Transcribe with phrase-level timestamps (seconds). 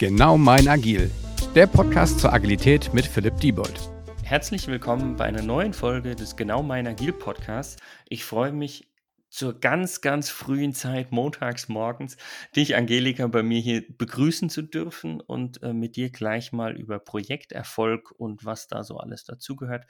[0.00, 1.10] Genau mein Agil,
[1.54, 3.90] der Podcast zur Agilität mit Philipp Diebold.
[4.24, 7.76] Herzlich willkommen bei einer neuen Folge des Genau mein Agil Podcasts.
[8.08, 8.90] Ich freue mich
[9.28, 12.16] zur ganz, ganz frühen Zeit, montags morgens,
[12.56, 16.98] dich, Angelika, bei mir hier begrüßen zu dürfen und äh, mit dir gleich mal über
[16.98, 19.84] Projekterfolg und was da so alles dazugehört,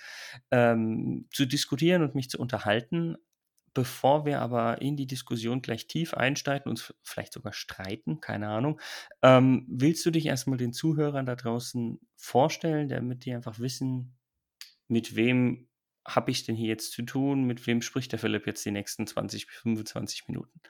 [0.50, 3.14] ähm, zu diskutieren und mich zu unterhalten.
[3.72, 8.80] Bevor wir aber in die Diskussion gleich tief einsteigen, uns vielleicht sogar streiten, keine Ahnung,
[9.22, 14.18] ähm, willst du dich erstmal den Zuhörern da draußen vorstellen, damit die einfach wissen,
[14.88, 15.68] mit wem
[16.06, 19.06] habe ich denn hier jetzt zu tun, mit wem spricht der Philipp jetzt die nächsten
[19.06, 20.60] 20 bis 25 Minuten?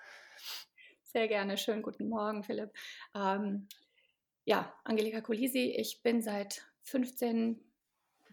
[1.03, 2.71] Sehr gerne, schönen guten Morgen, Philipp.
[3.15, 3.69] Ähm,
[4.45, 7.61] ja, Angelika Colisi, ich bin seit 15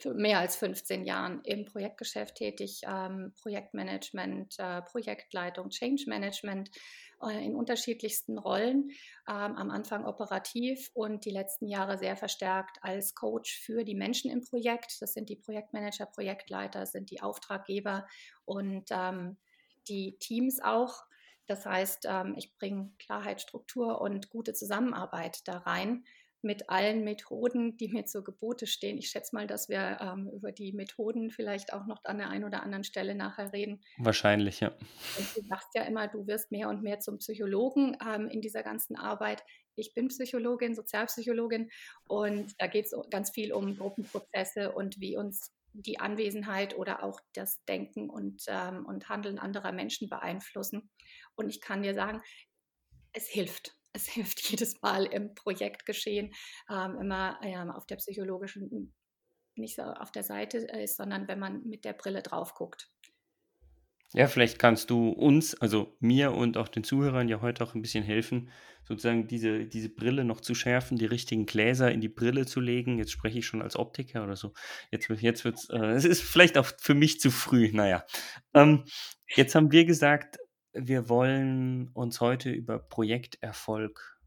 [0.06, 6.70] mehr als 15 Jahren im Projektgeschäft tätig, ähm, Projektmanagement, äh, Projektleitung, Change Management
[7.22, 8.92] äh, in unterschiedlichsten Rollen,
[9.28, 14.32] ähm, am Anfang operativ und die letzten Jahre sehr verstärkt als Coach für die Menschen
[14.32, 15.02] im Projekt.
[15.02, 18.08] Das sind die Projektmanager, Projektleiter, sind die Auftraggeber
[18.46, 19.38] und ähm,
[19.88, 21.04] die Teams auch.
[21.48, 26.04] Das heißt, ähm, ich bringe Klarheit, Struktur und gute Zusammenarbeit da rein
[26.42, 28.98] mit allen Methoden, die mir zur Gebote stehen.
[28.98, 32.46] Ich schätze mal, dass wir ähm, über die Methoden vielleicht auch noch an der einen
[32.46, 33.82] oder anderen Stelle nachher reden.
[33.98, 34.70] Wahrscheinlich, ja.
[35.18, 38.64] Und du sagst ja immer, du wirst mehr und mehr zum Psychologen ähm, in dieser
[38.64, 39.44] ganzen Arbeit.
[39.76, 41.70] Ich bin Psychologin, Sozialpsychologin
[42.08, 47.20] und da geht es ganz viel um Gruppenprozesse und wie uns die Anwesenheit oder auch
[47.34, 50.90] das Denken und, ähm, und Handeln anderer Menschen beeinflussen.
[51.36, 52.22] Und ich kann dir sagen,
[53.14, 56.34] es hilft es hilft jedes Mal im Projektgeschehen
[56.70, 58.94] ähm, immer ähm, auf der psychologischen,
[59.56, 62.90] nicht so auf der Seite ist, sondern wenn man mit der Brille drauf guckt.
[64.14, 67.82] Ja, vielleicht kannst du uns, also mir und auch den Zuhörern ja heute auch ein
[67.82, 68.50] bisschen helfen,
[68.86, 73.00] sozusagen diese, diese Brille noch zu schärfen, die richtigen Gläser in die Brille zu legen.
[73.00, 74.54] Jetzt spreche ich schon als Optiker oder so.
[74.92, 78.06] Jetzt, jetzt wird es, äh, es ist vielleicht auch für mich zu früh, naja.
[78.54, 78.86] Ähm,
[79.36, 80.38] jetzt haben wir gesagt,
[80.80, 84.20] wir wollen uns heute über Projekterfolg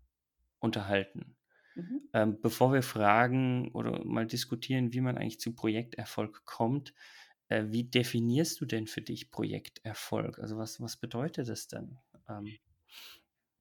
[0.59, 1.37] unterhalten.
[1.75, 2.03] Mhm.
[2.13, 6.93] Ähm, bevor wir fragen oder mal diskutieren, wie man eigentlich zu Projekterfolg kommt,
[7.49, 10.39] äh, wie definierst du denn für dich Projekterfolg?
[10.39, 11.99] Also was, was bedeutet das denn?
[12.29, 12.59] Ähm,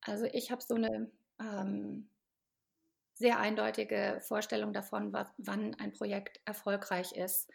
[0.01, 2.09] also ich habe so eine ähm,
[3.13, 7.49] sehr eindeutige Vorstellung davon, was, wann ein Projekt erfolgreich ist.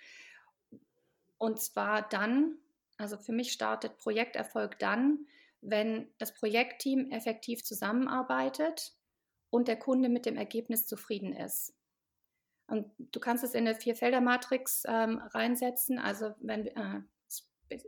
[1.38, 2.58] Und zwar dann,
[3.04, 5.26] also für mich startet Projekterfolg dann,
[5.60, 8.94] wenn das Projektteam effektiv zusammenarbeitet
[9.50, 11.74] und der Kunde mit dem Ergebnis zufrieden ist.
[12.66, 15.98] Und du kannst es in eine Vierfelder-Matrix ähm, reinsetzen.
[15.98, 17.02] Also wenn äh,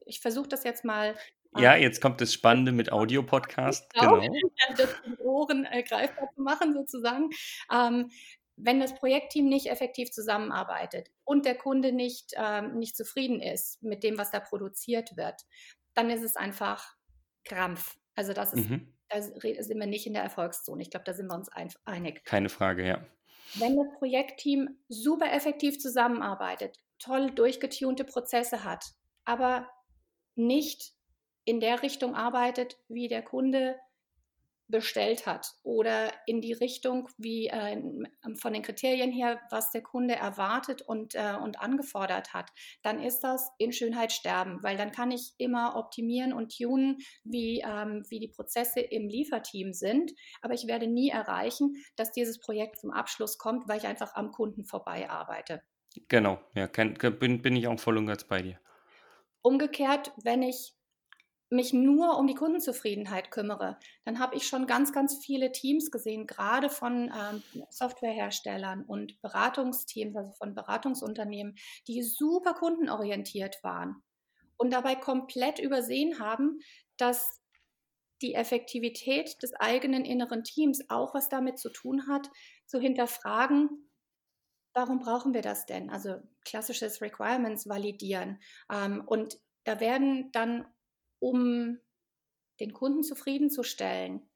[0.04, 1.16] ich versuche das jetzt mal.
[1.56, 3.90] Äh, ja, jetzt kommt das Spannende mit Audio-Podcast.
[3.94, 4.20] Genau.
[4.76, 7.30] Das in Ohren äh, greifbar zu machen sozusagen.
[7.72, 8.10] Ähm,
[8.56, 14.02] wenn das Projektteam nicht effektiv zusammenarbeitet und der Kunde nicht, ähm, nicht zufrieden ist mit
[14.02, 15.42] dem, was da produziert wird,
[15.94, 16.94] dann ist es einfach
[17.44, 17.98] Krampf.
[18.14, 18.94] Also das ist, mhm.
[19.08, 20.82] da sind wir nicht in der Erfolgszone.
[20.82, 21.50] Ich glaube, da sind wir uns
[21.84, 22.24] einig.
[22.24, 23.06] Keine Frage, ja.
[23.54, 28.84] Wenn das Projektteam super effektiv zusammenarbeitet, toll durchgetunte Prozesse hat,
[29.24, 29.70] aber
[30.34, 30.92] nicht
[31.44, 33.76] in der Richtung arbeitet, wie der Kunde
[34.68, 37.80] bestellt hat oder in die Richtung, wie äh,
[38.40, 42.50] von den Kriterien her, was der Kunde erwartet und, äh, und angefordert hat,
[42.82, 47.62] dann ist das in Schönheit sterben, weil dann kann ich immer optimieren und tunen, wie,
[47.66, 50.12] ähm, wie die Prozesse im Lieferteam sind,
[50.42, 54.32] aber ich werde nie erreichen, dass dieses Projekt zum Abschluss kommt, weil ich einfach am
[54.32, 55.62] Kunden vorbei arbeite.
[56.08, 58.60] Genau, ja, kann, bin, bin ich auch voll und ganz bei dir.
[59.42, 60.75] Umgekehrt, wenn ich
[61.48, 66.26] mich nur um die Kundenzufriedenheit kümmere, dann habe ich schon ganz, ganz viele Teams gesehen,
[66.26, 71.54] gerade von ähm, Softwareherstellern und Beratungsteams, also von Beratungsunternehmen,
[71.86, 74.02] die super kundenorientiert waren
[74.56, 76.58] und dabei komplett übersehen haben,
[76.96, 77.40] dass
[78.22, 82.30] die Effektivität des eigenen inneren Teams auch was damit zu tun hat,
[82.66, 83.90] zu hinterfragen,
[84.74, 85.90] warum brauchen wir das denn?
[85.90, 88.40] Also klassisches Requirements validieren.
[88.72, 90.66] Ähm, und da werden dann
[91.18, 91.78] um
[92.60, 94.28] den Kunden zufriedenzustellen,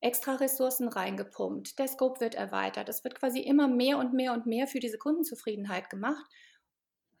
[0.00, 4.46] extra Ressourcen reingepumpt, der Scope wird erweitert, es wird quasi immer mehr und mehr und
[4.46, 6.26] mehr für diese Kundenzufriedenheit gemacht.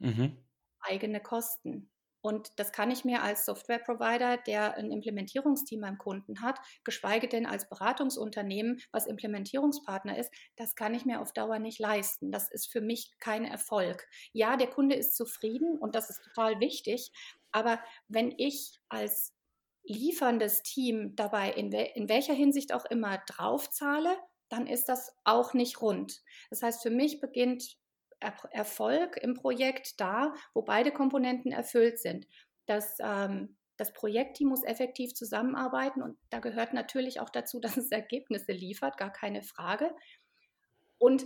[0.00, 0.44] Mhm.
[0.80, 1.92] Eigene Kosten.
[2.24, 7.46] Und das kann ich mir als Software-Provider, der ein Implementierungsteam beim Kunden hat, geschweige denn
[7.46, 12.30] als Beratungsunternehmen, was Implementierungspartner ist, das kann ich mir auf Dauer nicht leisten.
[12.30, 14.06] Das ist für mich kein Erfolg.
[14.32, 17.10] Ja, der Kunde ist zufrieden und das ist total wichtig,
[17.52, 19.34] aber wenn ich als
[19.84, 24.16] lieferndes Team dabei in, wel in welcher Hinsicht auch immer draufzahle,
[24.48, 26.22] dann ist das auch nicht rund.
[26.50, 27.76] Das heißt, für mich beginnt
[28.20, 32.26] er Erfolg im Projekt da, wo beide Komponenten erfüllt sind.
[32.66, 37.90] Das, ähm, das Projektteam muss effektiv zusammenarbeiten und da gehört natürlich auch dazu, dass es
[37.90, 39.90] Ergebnisse liefert, gar keine Frage.
[40.98, 41.24] Und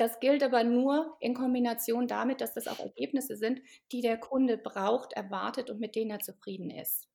[0.00, 3.60] das gilt aber nur in Kombination damit, dass das auch Ergebnisse sind,
[3.92, 7.08] die der Kunde braucht, erwartet und mit denen er zufrieden ist.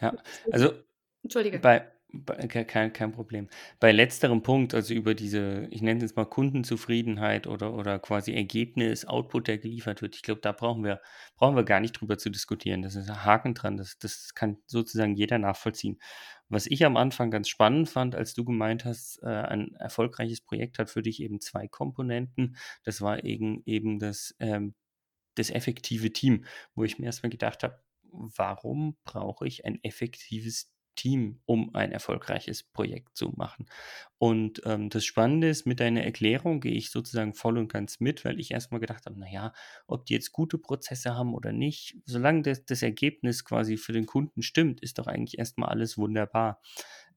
[0.00, 0.16] Ja,
[0.52, 0.72] also
[1.22, 1.58] Entschuldige.
[1.58, 1.90] Bei,
[2.48, 3.48] kein, kein Problem.
[3.80, 9.04] Bei letzterem Punkt, also über diese, ich nenne es mal Kundenzufriedenheit oder, oder quasi Ergebnis,
[9.04, 11.00] Output, der geliefert wird, ich glaube, da brauchen wir,
[11.36, 12.82] brauchen wir gar nicht drüber zu diskutieren.
[12.82, 15.98] Das ist ein Haken dran, das, das kann sozusagen jeder nachvollziehen.
[16.48, 20.78] Was ich am Anfang ganz spannend fand, als du gemeint hast, äh, ein erfolgreiches Projekt
[20.78, 22.56] hat für dich eben zwei Komponenten.
[22.84, 24.74] Das war eben, eben das, ähm,
[25.34, 27.82] das effektive Team, wo ich mir erstmal gedacht habe,
[28.12, 31.40] warum brauche ich ein effektives Team?
[31.46, 33.66] Um ein erfolgreiches Projekt zu machen.
[34.18, 38.24] Und ähm, das Spannende ist, mit deiner Erklärung gehe ich sozusagen voll und ganz mit,
[38.24, 39.52] weil ich erstmal gedacht habe, naja,
[39.86, 44.06] ob die jetzt gute Prozesse haben oder nicht, solange das, das Ergebnis quasi für den
[44.06, 46.60] Kunden stimmt, ist doch eigentlich erstmal alles wunderbar.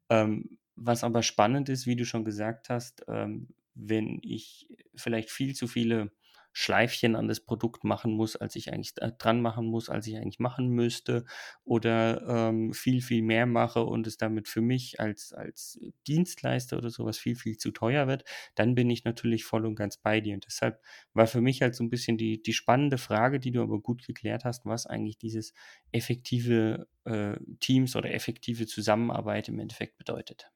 [0.10, 5.56] Ähm, was aber spannend ist, wie du schon gesagt hast, ähm, wenn ich vielleicht viel
[5.56, 6.12] zu viele
[6.54, 10.40] Schleifchen an das Produkt machen muss, als ich eigentlich dran machen muss, als ich eigentlich
[10.40, 11.26] machen müsste
[11.64, 16.90] oder ähm, viel, viel mehr mache und es damit für mich als, als Dienstleister oder
[16.90, 18.24] sowas viel, viel zu teuer wird,
[18.56, 20.34] dann bin ich natürlich voll und ganz bei dir.
[20.34, 20.82] Und deshalb
[21.14, 24.06] war für mich halt so ein bisschen die, die spannende Frage, die du aber gut
[24.06, 25.54] geklärt hast, was eigentlich dieses
[25.92, 30.52] effektive äh, Teams oder effektive Zusammenarbeit im Endeffekt bedeutet.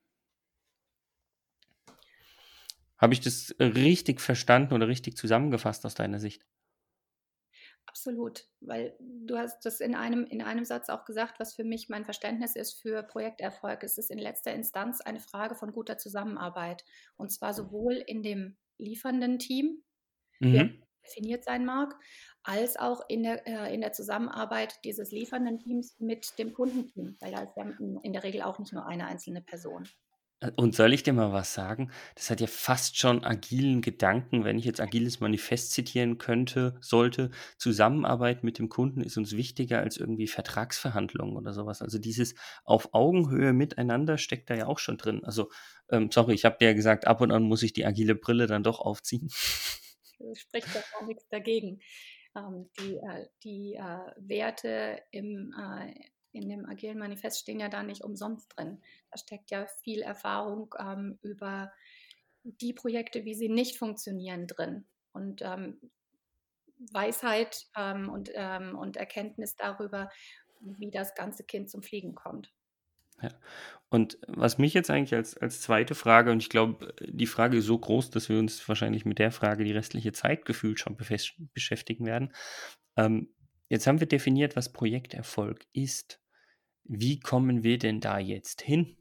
[3.06, 6.44] Habe ich das richtig verstanden oder richtig zusammengefasst aus deiner Sicht?
[7.86, 11.88] Absolut, weil du hast das in einem, in einem Satz auch gesagt, was für mich
[11.88, 13.84] mein Verständnis ist für Projekterfolg.
[13.84, 16.84] Es ist in letzter Instanz eine Frage von guter Zusammenarbeit.
[17.16, 19.84] Und zwar sowohl in dem liefernden Team,
[20.40, 20.54] mhm.
[20.54, 20.69] der
[21.06, 21.94] definiert sein mag,
[22.42, 27.34] als auch in der, äh, in der Zusammenarbeit dieses liefernden Teams mit dem Kundenteam, weil
[27.34, 27.72] da ist ja
[28.02, 29.88] in der Regel auch nicht nur eine einzelne Person.
[30.57, 31.92] Und soll ich dir mal was sagen?
[32.15, 37.31] Das hat ja fast schon agilen Gedanken, wenn ich jetzt agiles Manifest zitieren könnte, sollte.
[37.57, 41.81] Zusammenarbeit mit dem Kunden ist uns wichtiger als irgendwie Vertragsverhandlungen oder sowas.
[41.81, 45.24] Also dieses auf Augenhöhe miteinander steckt da ja auch schon drin.
[45.24, 45.50] Also,
[45.89, 48.47] ähm, sorry, ich habe dir ja gesagt, ab und an muss ich die agile Brille
[48.47, 49.30] dann doch aufziehen.
[50.33, 51.80] Spricht doch auch nichts dagegen.
[52.36, 55.94] Ähm, die äh, die äh, Werte im, äh,
[56.36, 58.82] in dem agilen Manifest stehen ja da nicht umsonst drin.
[59.12, 61.72] Da steckt ja viel Erfahrung ähm, über
[62.44, 64.86] die Projekte, wie sie nicht funktionieren, drin.
[65.14, 65.80] Und ähm,
[66.92, 70.10] Weisheit ähm, und, ähm, und Erkenntnis darüber,
[70.60, 72.52] wie das ganze Kind zum Fliegen kommt.
[73.22, 73.30] Ja.
[73.90, 77.66] Und was mich jetzt eigentlich als, als zweite Frage, und ich glaube, die Frage ist
[77.66, 80.98] so groß, dass wir uns wahrscheinlich mit der Frage die restliche Zeit gefühlt schon
[81.54, 82.34] beschäftigen werden.
[82.98, 83.34] Ähm,
[83.70, 86.20] jetzt haben wir definiert, was Projekterfolg ist.
[86.86, 88.96] Wie kommen wir denn da jetzt hin?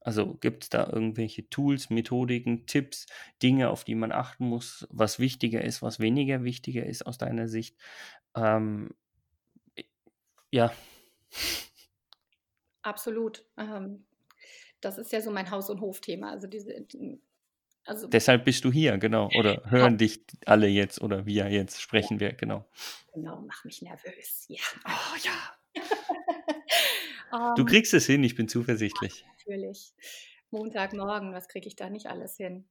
[0.00, 3.06] Also gibt es da irgendwelche Tools, Methodiken, Tipps,
[3.42, 7.48] Dinge, auf die man achten muss, was wichtiger ist, was weniger wichtiger ist aus deiner
[7.48, 7.76] Sicht?
[8.36, 8.90] Ähm,
[10.52, 10.72] ja.
[12.82, 13.44] Absolut.
[13.56, 14.06] Ähm,
[14.80, 16.30] das ist ja so mein Haus- und Hofthema.
[16.30, 16.86] Also diese,
[17.84, 19.28] also Deshalb bist du hier, genau.
[19.36, 19.98] Oder hören ja.
[19.98, 22.64] dich alle jetzt oder wir jetzt sprechen wir, genau.
[23.12, 24.44] Genau, mach mich nervös.
[24.48, 24.62] Ja.
[24.86, 25.55] Oh ja.
[27.30, 29.20] Du ähm, kriegst es hin, ich bin zuversichtlich.
[29.20, 29.92] Ja, natürlich.
[30.50, 32.68] Montagmorgen, was kriege ich da nicht alles hin?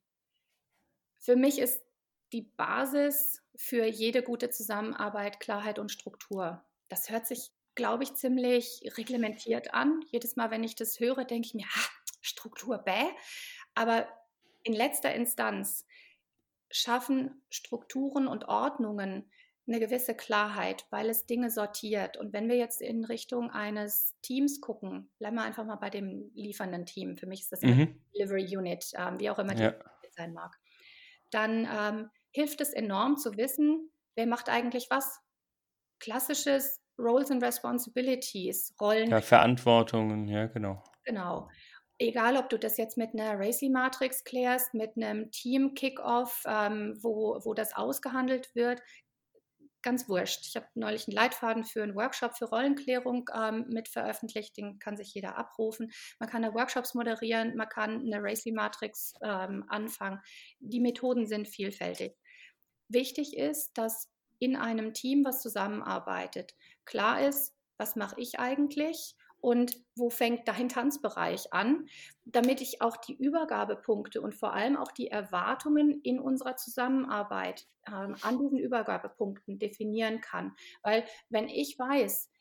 [1.19, 1.81] Für mich ist
[2.31, 6.63] die Basis für jede gute Zusammenarbeit Klarheit und Struktur.
[6.87, 10.01] Das hört sich, glaube ich, ziemlich reglementiert an.
[10.11, 11.89] Jedes Mal, wenn ich das höre, denke ich mir, ah,
[12.21, 13.05] Struktur, bäh.
[13.73, 14.07] Aber
[14.63, 15.85] in letzter Instanz
[16.71, 19.29] schaffen Strukturen und Ordnungen
[19.67, 22.17] eine gewisse Klarheit, weil es Dinge sortiert.
[22.17, 26.31] Und wenn wir jetzt in Richtung eines Teams gucken, bleiben wir einfach mal bei dem
[26.35, 27.17] liefernden Team.
[27.17, 27.99] Für mich ist das mhm.
[28.13, 29.71] Delivery Unit, ähm, wie auch immer ja.
[29.71, 30.55] die sein mag.
[31.31, 35.19] Dann ähm, hilft es enorm zu wissen, wer macht eigentlich was.
[35.99, 39.09] Klassisches Roles and Responsibilities, Rollen.
[39.09, 40.83] Ja, Verantwortungen, ja, genau.
[41.03, 41.49] Genau.
[41.97, 47.53] Egal, ob du das jetzt mit einer Racy-Matrix klärst, mit einem Team-Kickoff, ähm, wo, wo
[47.53, 48.81] das ausgehandelt wird,
[49.85, 50.47] ganz wurscht.
[50.47, 54.97] Ich habe neulich einen Leitfaden für einen Workshop für Rollenklärung ähm, mit veröffentlicht, den kann
[54.97, 55.91] sich jeder abrufen.
[56.19, 60.19] Man kann da Workshops moderieren, man kann eine Racy-Matrix ähm, anfangen.
[60.59, 62.17] Die Methoden sind vielfältig.
[62.89, 69.15] Wichtig ist, dass in einem Team, was zusammenarbeitet, klar ist, was mache ich eigentlich
[69.45, 71.85] und wo fängt dein Tanzbereich an,
[72.25, 78.15] damit ich auch die Übergabepunkte und vor allem auch die Erwartungen in unserer Zusammenarbeit ähm,
[78.23, 80.55] an diesen Übergabepunkten definieren kann.
[80.81, 82.31] Weil wenn ich weiß,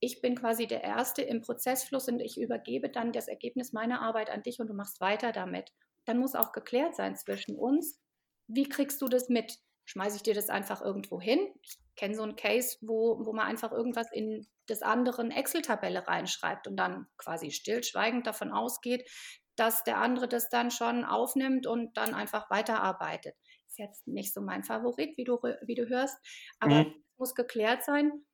[0.00, 4.28] ich bin quasi der Erste im Prozessfluss und ich übergebe dann das Ergebnis meiner Arbeit
[4.28, 5.72] an dich und du machst weiter damit,
[6.06, 8.00] dann muss auch geklärt sein zwischen uns,
[8.48, 9.60] wie kriegst du das mit?
[9.84, 11.38] Schmeiße ich dir das einfach irgendwo hin?
[11.62, 16.66] Ich kenne so einen Case, wo, wo man einfach irgendwas in des anderen Excel-Tabelle reinschreibt
[16.66, 19.08] und dann quasi stillschweigend davon ausgeht,
[19.56, 23.34] dass der andere das dann schon aufnimmt und dann einfach weiterarbeitet.
[23.66, 26.16] Ist jetzt nicht so mein Favorit, wie du, wie du hörst,
[26.60, 27.04] aber mhm.
[27.16, 28.24] muss geklärt sein,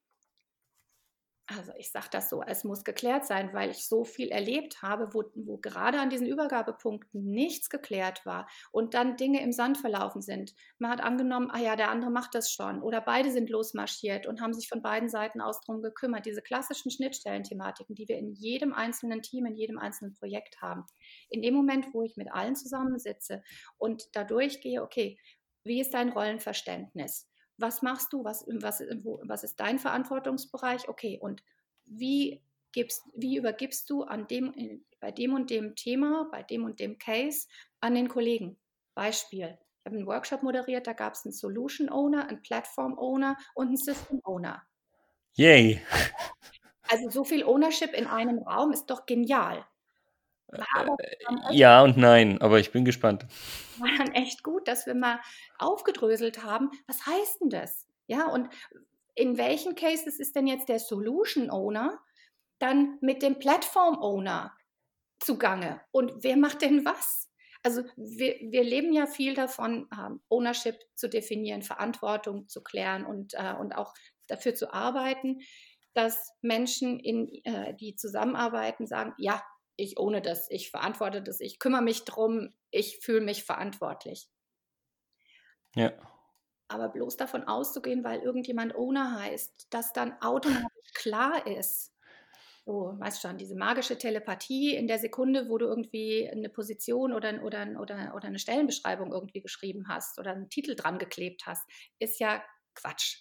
[1.47, 5.13] also ich sage das so, es muss geklärt sein, weil ich so viel erlebt habe,
[5.13, 10.23] wo, wo, gerade an diesen Übergabepunkten nichts geklärt war und dann Dinge im Sand verlaufen
[10.23, 10.55] sind.
[10.79, 14.41] Man hat angenommen, ah ja, der andere macht das schon oder beide sind losmarschiert und
[14.41, 16.25] haben sich von beiden Seiten aus darum gekümmert.
[16.25, 20.87] Diese klassischen Schnittstellenthematiken, die wir in jedem einzelnen Team, in jedem einzelnen Projekt haben.
[21.29, 23.43] In dem Moment, wo ich mit allen zusammensitze
[23.77, 25.19] und dadurch gehe, okay,
[25.63, 27.29] wie ist dein Rollenverständnis?
[27.57, 31.43] Was machst du, was, was, wo, was ist dein Verantwortungsbereich, okay, und
[31.87, 32.43] wie,
[32.73, 36.99] gibst, wie übergibst du an dem, bei dem und dem Thema, bei dem und dem
[36.99, 37.47] Case
[37.81, 38.59] an den Kollegen?
[38.95, 43.37] Beispiel, ich habe einen Workshop moderiert, da gab es einen Solution Owner, einen Platform Owner
[43.55, 44.63] und einen System Owner.
[45.35, 45.81] Yay!
[46.89, 49.65] Also so viel Ownership in einem Raum ist doch genial.
[50.55, 53.27] Äh, ja und nein, aber ich bin gespannt.
[53.79, 55.21] War dann echt gut, dass wir mal
[55.59, 57.87] aufgedröselt haben, was heißt denn das?
[58.07, 58.49] Ja, und
[59.15, 61.99] in welchen Cases ist denn jetzt der Solution Owner
[62.59, 64.53] dann mit dem Platform Owner
[65.21, 65.81] zugange?
[65.91, 67.31] Und wer macht denn was?
[67.63, 73.33] Also wir, wir leben ja viel davon, ähm, Ownership zu definieren, Verantwortung zu klären und,
[73.35, 73.95] äh, und auch
[74.27, 75.39] dafür zu arbeiten,
[75.95, 79.43] dass Menschen, in, äh, die zusammenarbeiten, sagen, ja,
[79.77, 84.29] ich ohne das, ich verantworte das, ich kümmere mich drum, ich fühle mich verantwortlich.
[85.75, 85.93] Ja.
[86.69, 91.95] Aber bloß davon auszugehen, weil irgendjemand Owner heißt, dass dann automatisch klar ist,
[92.67, 97.43] so, weißt schon, diese magische Telepathie in der Sekunde, wo du irgendwie eine Position oder,
[97.43, 102.21] oder, oder, oder eine Stellenbeschreibung irgendwie geschrieben hast oder einen Titel dran geklebt hast, ist
[102.21, 102.43] ja
[102.75, 103.19] Quatsch.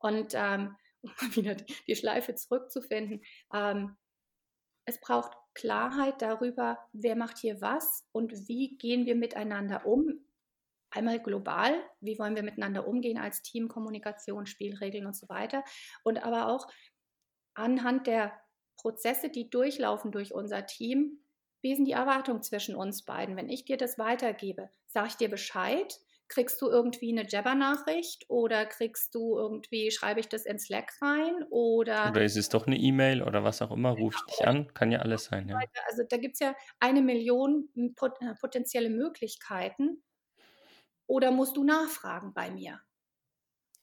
[0.00, 3.22] Und ähm, um wieder die Schleife zurückzufinden,
[3.54, 3.96] ähm,
[4.84, 10.24] es braucht Klarheit darüber, wer macht hier was und wie gehen wir miteinander um.
[10.90, 15.64] Einmal global, wie wollen wir miteinander umgehen als Team, Kommunikation, Spielregeln und so weiter.
[16.04, 16.68] Und aber auch
[17.54, 18.32] anhand der
[18.76, 21.22] Prozesse, die durchlaufen durch unser Team,
[21.62, 23.36] wie sind die Erwartungen zwischen uns beiden?
[23.36, 25.98] Wenn ich dir das weitergebe, sage ich dir Bescheid,
[26.32, 31.44] Kriegst du irgendwie eine Jabber-Nachricht oder kriegst du irgendwie, schreibe ich das in Slack rein
[31.50, 32.08] oder.
[32.08, 34.90] Oder ist es doch eine E-Mail oder was auch immer, ruf ich dich an, kann
[34.90, 35.46] ja alles sein.
[35.46, 35.60] Ja.
[35.88, 40.02] Also da gibt es ja eine Million pot äh, potenzielle Möglichkeiten.
[41.06, 42.80] Oder musst du nachfragen bei mir?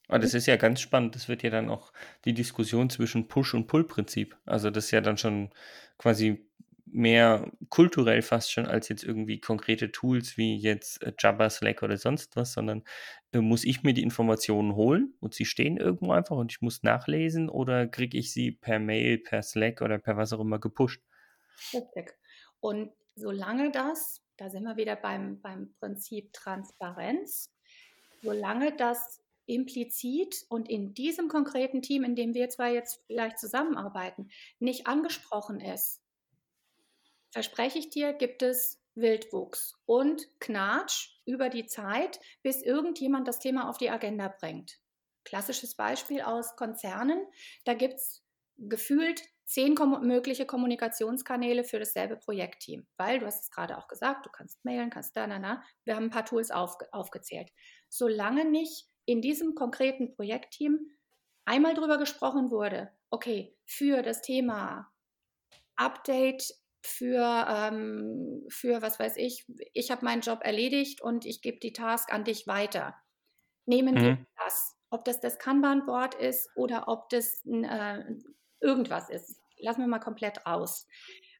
[0.08, 1.14] Aber ah, das ist ja ganz spannend.
[1.14, 1.92] Das wird ja dann auch
[2.24, 4.36] die Diskussion zwischen Push- und Pull-Prinzip.
[4.44, 5.50] Also das ist ja dann schon
[5.98, 6.49] quasi
[6.92, 11.96] mehr kulturell fast schon als jetzt irgendwie konkrete Tools wie jetzt äh, Jabba, Slack oder
[11.96, 12.82] sonst was, sondern
[13.32, 16.82] äh, muss ich mir die Informationen holen und sie stehen irgendwo einfach und ich muss
[16.82, 21.02] nachlesen oder kriege ich sie per Mail, per Slack oder per was auch immer gepusht?
[22.60, 27.52] Und solange das, da sind wir wieder beim, beim Prinzip Transparenz,
[28.22, 34.30] solange das implizit und in diesem konkreten Team, in dem wir zwar jetzt vielleicht zusammenarbeiten,
[34.58, 36.00] nicht angesprochen ist,
[37.30, 43.68] verspreche ich dir, gibt es Wildwuchs und Knatsch über die Zeit, bis irgendjemand das Thema
[43.68, 44.78] auf die Agenda bringt.
[45.24, 47.24] Klassisches Beispiel aus Konzernen,
[47.64, 48.24] da gibt es
[48.56, 54.26] gefühlt zehn kom mögliche Kommunikationskanäle für dasselbe Projektteam, weil du hast es gerade auch gesagt,
[54.26, 55.64] du kannst mailen, kannst da, na, na.
[55.84, 57.50] Wir haben ein paar Tools auf, aufgezählt.
[57.88, 60.78] Solange nicht in diesem konkreten Projektteam
[61.44, 64.92] einmal drüber gesprochen wurde, okay, für das Thema
[65.74, 71.58] Update für, ähm, für was weiß ich, ich habe meinen Job erledigt und ich gebe
[71.58, 72.94] die Task an dich weiter.
[73.66, 74.00] Nehmen mhm.
[74.00, 78.02] wir das, ob das das Kanban-Board ist oder ob das äh,
[78.60, 79.40] irgendwas ist.
[79.58, 80.86] Lassen wir mal komplett raus.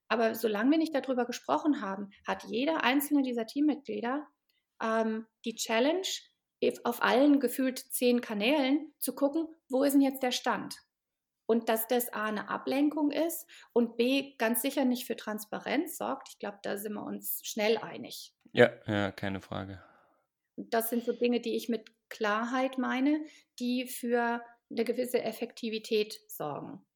[0.09, 4.26] Aber solange wir nicht darüber gesprochen haben, hat jeder einzelne dieser Teammitglieder
[4.82, 6.06] ähm, die Challenge,
[6.85, 10.76] auf allen gefühlt zehn Kanälen zu gucken, wo ist denn jetzt der Stand?
[11.50, 16.28] Und dass das A eine Ablenkung ist und B ganz sicher nicht für Transparenz sorgt.
[16.28, 18.33] Ich glaube, da sind wir uns schnell einig.
[18.52, 19.83] Ja, ja, keine Frage.
[20.54, 23.25] das sind so Dinge, die ich mit Klarheit meine,
[23.59, 26.87] die für eine gewisse Effektivität sorgen.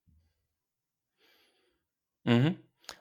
[2.23, 2.57] Mhm.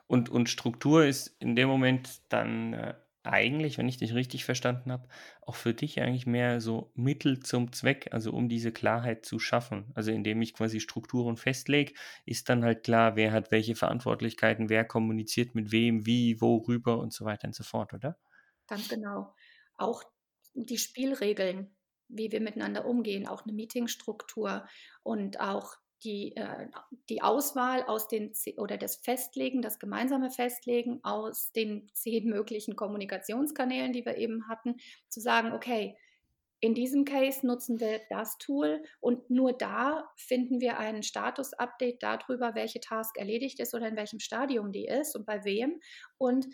[0.08, 2.94] Und, und Struktur ist in dem Moment dann äh,
[3.24, 5.08] eigentlich, wenn ich dich richtig verstanden habe,
[5.42, 9.90] auch für dich eigentlich mehr so Mittel zum Zweck, also um diese Klarheit zu schaffen.
[9.94, 11.94] Also indem ich quasi Strukturen festlege,
[12.26, 17.12] ist dann halt klar, wer hat welche Verantwortlichkeiten, wer kommuniziert mit wem, wie, worüber und
[17.12, 18.18] so weiter und so fort, oder?
[18.66, 19.34] Ganz genau.
[19.76, 20.02] Auch
[20.54, 21.76] die Spielregeln,
[22.08, 24.66] wie wir miteinander umgehen, auch eine Meetingstruktur
[25.02, 26.68] und auch die, äh,
[27.08, 33.92] die Auswahl aus den oder das Festlegen, das gemeinsame Festlegen aus den zehn möglichen Kommunikationskanälen,
[33.92, 34.76] die wir eben hatten,
[35.08, 35.96] zu sagen, okay,
[36.60, 42.54] in diesem Case nutzen wir das Tool und nur da finden wir ein Status-Update darüber,
[42.54, 45.80] welche Task erledigt ist oder in welchem Stadium die ist und bei wem.
[46.16, 46.46] Und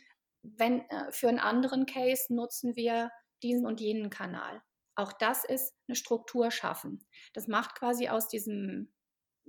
[0.43, 3.11] wenn äh, für einen anderen Case nutzen wir
[3.43, 4.63] diesen und jenen Kanal.
[4.97, 7.07] Auch das ist eine Struktur schaffen.
[7.33, 8.93] Das macht quasi aus diesem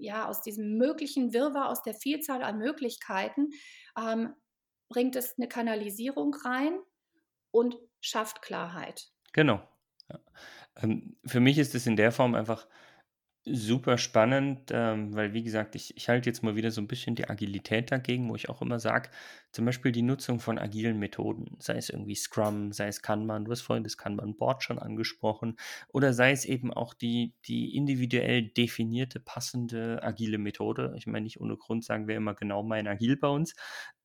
[0.02, 3.50] ja, aus diesem möglichen Wirrwarr, aus der Vielzahl an Möglichkeiten,
[3.98, 4.34] ähm,
[4.90, 6.78] bringt es eine Kanalisierung rein
[7.52, 9.10] und schafft Klarheit.
[9.34, 9.62] Genau.
[10.82, 12.68] Ähm, für mich ist es in der Form einfach
[13.44, 17.16] Super spannend, ähm, weil wie gesagt, ich ich halte jetzt mal wieder so ein bisschen
[17.16, 19.10] die Agilität dagegen, wo ich auch immer sage,
[19.52, 23.52] zum Beispiel die Nutzung von agilen Methoden, sei es irgendwie Scrum, sei es Kanban, du
[23.52, 25.58] hast vorhin das Kanban-Board schon angesprochen,
[25.90, 30.94] oder sei es eben auch die die individuell definierte, passende agile Methode.
[30.98, 33.54] Ich meine, nicht ohne Grund sagen wir immer genau mein Agil bei uns.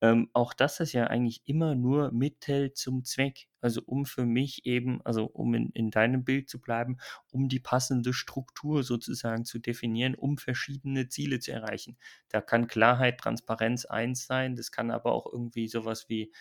[0.01, 3.47] Ähm, auch das ist ja eigentlich immer nur Mittel zum Zweck.
[3.61, 6.97] Also um für mich eben, also um in, in deinem Bild zu bleiben,
[7.31, 11.97] um die passende Struktur sozusagen zu definieren, um verschiedene Ziele zu erreichen.
[12.29, 16.31] Da kann Klarheit, Transparenz eins sein, das kann aber auch irgendwie sowas wie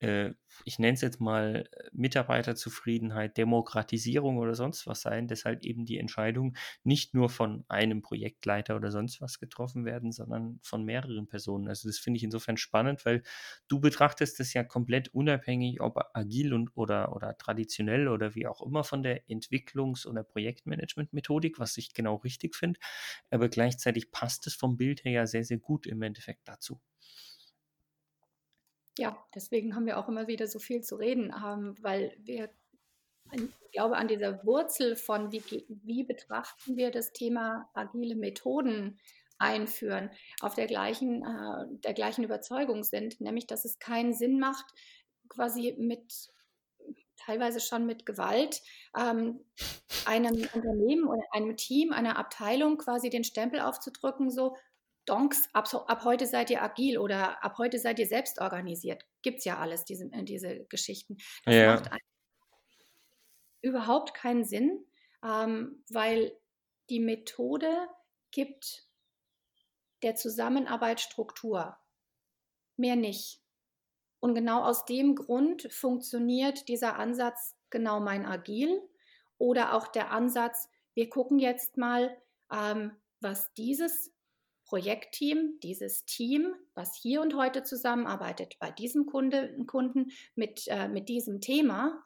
[0.00, 0.32] äh,
[0.64, 5.86] ich nenne es jetzt mal äh, Mitarbeiterzufriedenheit, Demokratisierung oder sonst was sein, dass halt eben
[5.86, 11.28] die Entscheidungen nicht nur von einem Projektleiter oder sonst was getroffen werden, sondern von mehreren
[11.28, 11.68] Personen.
[11.68, 13.22] Also das finde ich insofern spannend, weil
[13.68, 18.62] du betrachtest das ja komplett unabhängig, ob agil und oder, oder traditionell oder wie auch
[18.62, 22.80] immer von der Entwicklungs- oder Projektmanagement-Methodik, was ich genau richtig finde,
[23.30, 26.80] aber gleichzeitig passt es vom Bild her ja sehr, sehr gut im Endeffekt dazu.
[28.98, 32.50] Ja, deswegen haben wir auch immer wieder so viel zu reden, ähm, weil wir,
[33.32, 39.00] ich glaube, an dieser Wurzel von, wie, wie betrachten wir das Thema agile Methoden
[39.38, 44.66] einführen, auf der gleichen, äh, der gleichen Überzeugung sind, nämlich, dass es keinen Sinn macht,
[45.28, 46.30] quasi mit
[47.16, 48.62] teilweise schon mit Gewalt
[48.96, 49.40] ähm,
[50.04, 54.56] einem Unternehmen oder einem Team, einer Abteilung quasi den Stempel aufzudrücken, so
[55.06, 59.04] Donks, ab, ab, heute seid ihr agil oder ab heute seid ihr selbst organisiert.
[59.22, 61.16] Gibt es ja alles, diese, äh, diese Geschichten.
[61.44, 61.74] Das ja.
[61.74, 61.90] macht
[63.60, 64.84] überhaupt keinen Sinn,
[65.24, 66.36] ähm, weil
[66.90, 67.88] die Methode
[68.30, 68.86] gibt
[70.02, 71.76] der Zusammenarbeit Struktur.
[72.76, 73.40] Mehr nicht.
[74.20, 78.80] Und genau aus dem Grund funktioniert dieser Ansatz genau mein Agil
[79.38, 82.16] oder auch der Ansatz, wir gucken jetzt mal,
[82.52, 84.13] ähm, was dieses
[84.66, 91.08] Projektteam, dieses Team, was hier und heute zusammenarbeitet, bei diesem Kunde, Kunden mit, äh, mit
[91.08, 92.04] diesem Thema,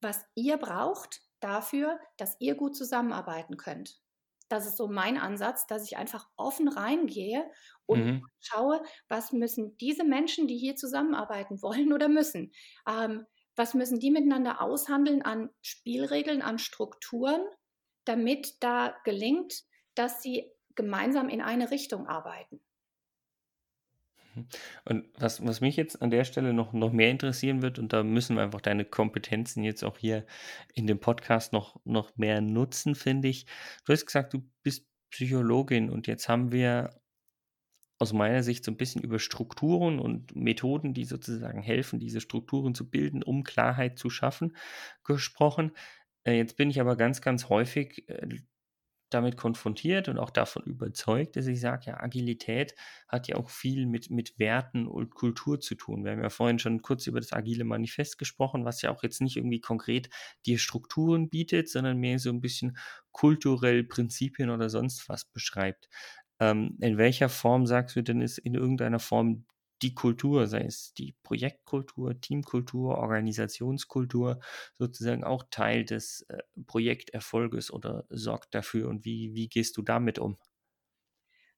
[0.00, 4.00] was ihr braucht dafür, dass ihr gut zusammenarbeiten könnt.
[4.48, 7.48] Das ist so mein Ansatz, dass ich einfach offen reingehe
[7.86, 8.26] und mhm.
[8.40, 12.52] schaue, was müssen diese Menschen, die hier zusammenarbeiten wollen oder müssen,
[12.88, 17.42] ähm, was müssen die miteinander aushandeln an Spielregeln, an Strukturen,
[18.04, 19.62] damit da gelingt,
[19.94, 22.60] dass sie gemeinsam in eine Richtung arbeiten.
[24.34, 24.46] Mhm.
[24.84, 28.02] Und was, was mich jetzt an der Stelle noch, noch mehr interessieren wird, und da
[28.02, 30.26] müssen wir einfach deine Kompetenzen jetzt auch hier
[30.74, 33.46] in dem Podcast noch, noch mehr nutzen, finde ich.
[33.84, 37.00] Du hast gesagt, du bist Psychologin und jetzt haben wir
[37.98, 42.74] aus meiner Sicht so ein bisschen über Strukturen und Methoden, die sozusagen helfen, diese Strukturen
[42.74, 44.56] zu bilden, um Klarheit zu schaffen,
[45.04, 45.72] gesprochen.
[46.24, 48.26] Äh, jetzt bin ich aber ganz, ganz häufig äh,
[49.10, 52.74] damit konfrontiert und auch davon überzeugt, dass ich sage, ja, Agilität
[53.08, 56.04] hat ja auch viel mit, mit Werten und Kultur zu tun.
[56.04, 59.20] Wir haben ja vorhin schon kurz über das Agile Manifest gesprochen, was ja auch jetzt
[59.20, 60.08] nicht irgendwie konkret
[60.46, 62.76] dir Strukturen bietet, sondern mehr so ein bisschen
[63.12, 65.88] kulturell Prinzipien oder sonst was beschreibt.
[66.40, 69.44] Ähm, in welcher Form sagst du denn, ist in irgendeiner Form
[69.82, 74.40] die Kultur, sei es die Projektkultur, Teamkultur, Organisationskultur,
[74.78, 80.18] sozusagen auch Teil des äh, Projekterfolges oder sorgt dafür und wie, wie gehst du damit
[80.18, 80.38] um?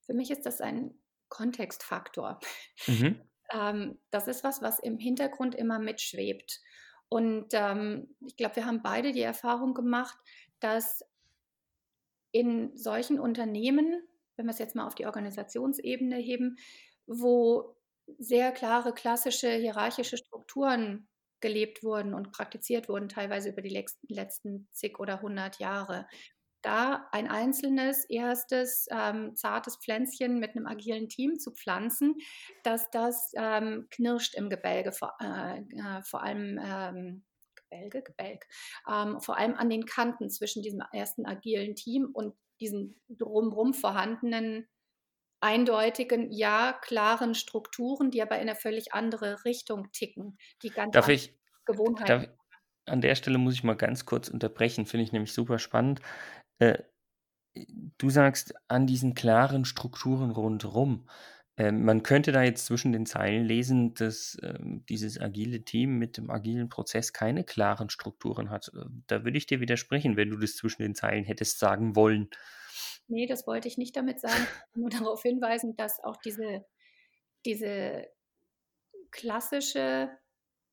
[0.06, 0.94] Für mich ist das ein
[1.28, 2.38] Kontextfaktor.
[2.86, 3.20] Mhm.
[3.52, 6.60] ähm, das ist was, was im Hintergrund immer mitschwebt.
[7.08, 10.16] Und ähm, ich glaube, wir haben beide die Erfahrung gemacht,
[10.60, 11.04] dass
[12.30, 14.02] in solchen Unternehmen,
[14.36, 16.56] wenn wir es jetzt mal auf die Organisationsebene heben,
[17.06, 17.76] wo
[18.18, 21.08] sehr klare klassische hierarchische Strukturen
[21.40, 26.06] gelebt wurden und praktiziert wurden, teilweise über die letzten zig oder hundert Jahre.
[26.62, 32.14] Da ein einzelnes, erstes, ähm, zartes Pflänzchen mit einem agilen Team zu pflanzen,
[32.62, 37.24] dass das ähm, knirscht im Gebälge, vor, äh, äh, vor allem ähm,
[37.56, 38.46] Gebälge, Gebälk,
[38.88, 44.68] ähm, vor allem an den Kanten zwischen diesem ersten agilen Team und diesen drumherum vorhandenen
[45.42, 51.08] eindeutigen, ja, klaren Strukturen, die aber in eine völlig andere Richtung ticken, die ganz Darf
[51.08, 51.34] ich,
[51.66, 52.06] Gewohnheiten.
[52.06, 52.28] darf,
[52.86, 56.00] an der Stelle muss ich mal ganz kurz unterbrechen, finde ich nämlich super spannend.
[56.58, 56.78] Äh,
[57.98, 61.08] du sagst an diesen klaren Strukturen rundherum.
[61.56, 66.16] Ähm, man könnte da jetzt zwischen den Zeilen lesen, dass ähm, dieses agile Team mit
[66.16, 68.72] dem agilen Prozess keine klaren Strukturen hat.
[68.74, 72.30] Äh, da würde ich dir widersprechen, wenn du das zwischen den Zeilen hättest sagen wollen.
[73.08, 74.46] Nee, das wollte ich nicht damit sagen.
[74.74, 76.64] Nur darauf hinweisen, dass auch diese,
[77.44, 78.08] diese
[79.10, 80.10] klassische,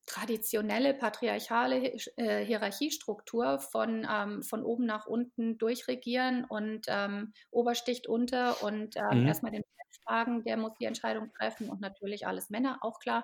[0.05, 8.63] traditionelle, patriarchale äh, Hierarchiestruktur von, ähm, von oben nach unten durchregieren und ähm, Obersticht unter
[8.63, 9.27] und ähm, mhm.
[9.27, 13.23] erstmal den Chef fragen, der muss die Entscheidung treffen und natürlich alles Männer, auch klar,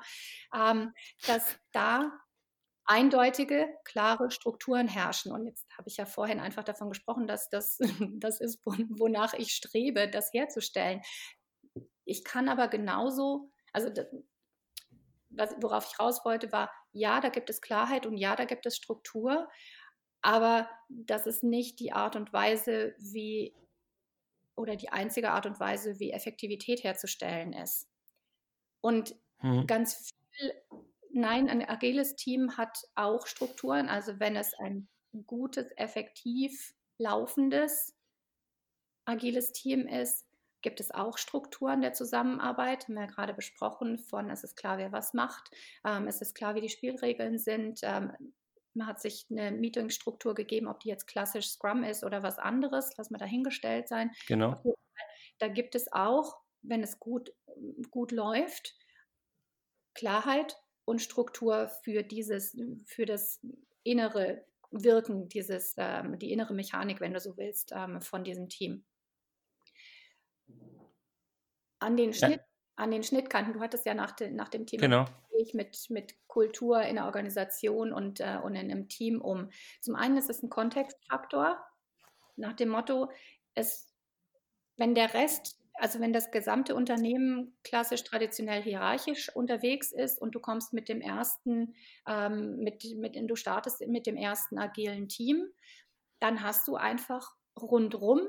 [0.54, 0.94] ähm,
[1.26, 2.12] dass da
[2.86, 5.32] eindeutige, klare Strukturen herrschen.
[5.32, 7.80] Und jetzt habe ich ja vorhin einfach davon gesprochen, dass das
[8.20, 11.02] das ist, wonach ich strebe, das herzustellen.
[12.06, 13.90] Ich kann aber genauso, also
[15.30, 18.66] was, worauf ich raus wollte, war, ja, da gibt es Klarheit und ja, da gibt
[18.66, 19.50] es Struktur,
[20.22, 23.54] aber das ist nicht die Art und Weise, wie
[24.56, 27.90] oder die einzige Art und Weise, wie Effektivität herzustellen ist.
[28.80, 29.68] Und hm.
[29.68, 30.54] ganz viel
[31.18, 33.88] Nein, ein agiles Team hat auch Strukturen.
[33.88, 34.90] Also wenn es ein
[35.26, 37.96] gutes, effektiv laufendes
[39.06, 40.28] agiles Team ist,
[40.62, 42.84] gibt es auch Strukturen der Zusammenarbeit.
[42.84, 45.52] Haben wir ja gerade besprochen von, es ist klar, wer was macht,
[45.86, 47.80] ähm, es ist klar, wie die Spielregeln sind.
[47.84, 48.12] Ähm,
[48.74, 52.92] man hat sich eine Meetingstruktur gegeben, ob die jetzt klassisch Scrum ist oder was anderes,
[52.98, 54.12] lass mal dahingestellt sein.
[54.28, 54.62] Genau.
[55.40, 57.34] Da gibt es auch, wenn es gut,
[57.90, 58.76] gut läuft,
[59.94, 63.42] Klarheit und Struktur für dieses, für das
[63.84, 68.86] innere Wirken, dieses, ähm, die innere Mechanik, wenn du so willst, ähm, von diesem Team.
[71.80, 72.46] An den, Schnitt, ja.
[72.76, 75.06] an den Schnittkanten, du hattest ja nach, de, nach dem Thema genau.
[75.54, 79.50] mit, mit Kultur in der Organisation und, äh, und in einem Team um.
[79.82, 81.64] Zum einen ist es ein Kontextfaktor,
[82.38, 83.12] nach dem Motto,
[83.54, 83.94] es,
[84.78, 90.40] wenn der Rest also wenn das gesamte Unternehmen klassisch traditionell hierarchisch unterwegs ist und du
[90.40, 91.76] kommst mit dem ersten,
[92.08, 95.46] ähm, mit, mit, du startest mit dem ersten agilen Team,
[96.20, 98.22] dann hast du einfach rundrum,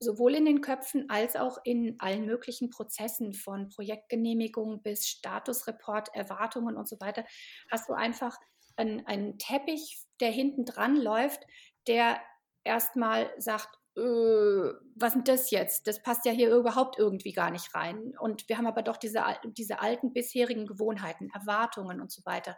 [0.00, 6.76] sowohl in den Köpfen als auch in allen möglichen Prozessen von Projektgenehmigung bis Statusreport, Erwartungen
[6.76, 7.24] und so weiter,
[7.70, 8.36] hast du einfach
[8.76, 11.44] einen, einen Teppich, der hinten dran läuft,
[11.86, 12.20] der
[12.64, 15.86] erstmal sagt, was ist das jetzt?
[15.86, 18.12] Das passt ja hier überhaupt irgendwie gar nicht rein.
[18.18, 19.22] Und wir haben aber doch diese,
[19.56, 22.56] diese alten bisherigen Gewohnheiten, Erwartungen und so weiter.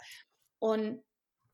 [0.59, 1.03] Und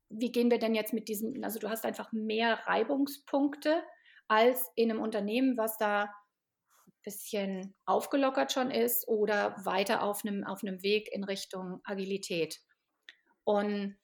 [0.08, 3.82] wie gehen wir denn jetzt mit diesen, also du hast einfach mehr Reibungspunkte
[4.28, 10.44] als in einem Unternehmen, was da ein bisschen aufgelockert schon ist oder weiter auf einem,
[10.44, 12.60] auf einem Weg in Richtung Agilität.
[13.44, 13.98] Und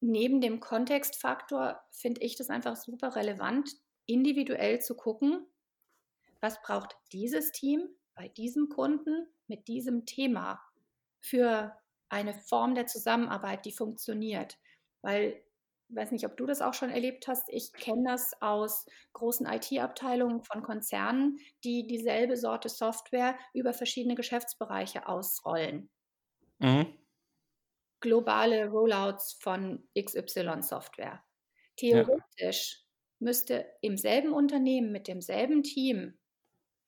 [0.00, 3.70] neben dem Kontextfaktor finde ich das einfach super relevant,
[4.06, 5.46] individuell zu gucken,
[6.40, 10.60] was braucht dieses Team bei diesem Kunden mit diesem Thema
[11.20, 11.76] für
[12.08, 14.58] eine Form der Zusammenarbeit, die funktioniert.
[15.02, 15.42] Weil,
[15.88, 19.46] ich weiß nicht, ob du das auch schon erlebt hast, ich kenne das aus großen
[19.46, 25.90] IT-Abteilungen von Konzernen, die dieselbe Sorte Software über verschiedene Geschäftsbereiche ausrollen.
[26.58, 26.96] Mhm.
[28.00, 31.24] Globale Rollouts von XY-Software.
[31.76, 32.85] Theoretisch
[33.26, 36.16] müsste im selben Unternehmen mit demselben Team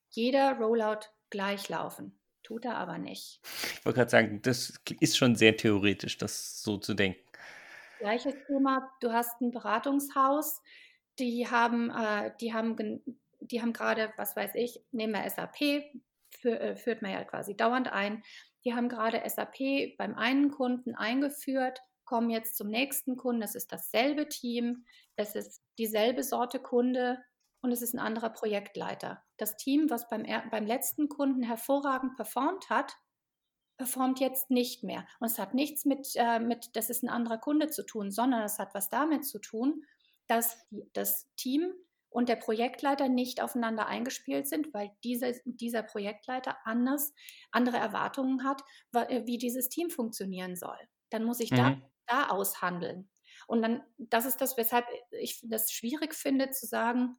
[0.09, 2.17] jeder Rollout gleich laufen.
[2.43, 3.41] Tut er aber nicht.
[3.73, 7.19] Ich wollte gerade sagen, das ist schon sehr theoretisch, das so zu denken.
[7.99, 10.61] Gleiches Thema, du hast ein Beratungshaus,
[11.19, 13.03] die haben, äh, die haben,
[13.41, 15.83] die haben gerade, was weiß ich, nehmen wir SAP,
[16.29, 18.23] für, äh, führt man ja quasi dauernd ein.
[18.63, 23.41] Die haben gerade SAP beim einen Kunden eingeführt, kommen jetzt zum nächsten Kunden.
[23.41, 24.85] Es ist dasselbe Team,
[25.19, 27.19] es ist dieselbe Sorte Kunde
[27.61, 29.23] und es ist ein anderer Projektleiter.
[29.37, 32.93] Das Team, was beim, beim letzten Kunden hervorragend performt hat,
[33.77, 35.05] performt jetzt nicht mehr.
[35.19, 38.43] Und es hat nichts mit, äh, mit, das ist ein anderer Kunde zu tun, sondern
[38.43, 39.83] es hat was damit zu tun,
[40.27, 40.57] dass
[40.93, 41.73] das Team
[42.09, 47.13] und der Projektleiter nicht aufeinander eingespielt sind, weil dieser, dieser Projektleiter anders,
[47.51, 50.77] andere Erwartungen hat, wie dieses Team funktionieren soll.
[51.09, 51.55] Dann muss ich mhm.
[51.55, 53.09] da, da aushandeln.
[53.49, 57.17] Und dann, das ist das, weshalb ich das schwierig finde zu sagen,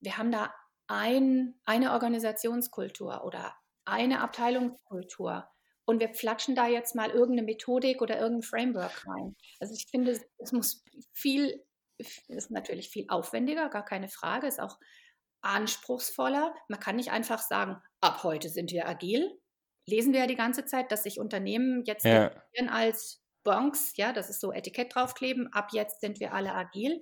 [0.00, 0.54] wir haben da
[0.86, 5.48] ein, eine Organisationskultur oder eine Abteilungskultur
[5.84, 9.34] und wir flatschen da jetzt mal irgendeine Methodik oder irgendein Framework rein.
[9.58, 11.64] Also ich finde, es muss viel
[11.98, 14.78] ist natürlich viel aufwendiger, gar keine Frage, ist auch
[15.40, 16.54] anspruchsvoller.
[16.68, 19.40] Man kann nicht einfach sagen, ab heute sind wir agil.
[19.86, 22.30] Lesen wir ja die ganze Zeit, dass sich Unternehmen jetzt ja.
[22.68, 27.00] als Bonks, ja, das ist so Etikett draufkleben, ab jetzt sind wir alle agil.